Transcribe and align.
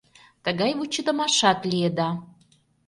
Тыгай 0.43 0.71
вучыдымашат 0.77 1.59
лиеда. 1.71 2.09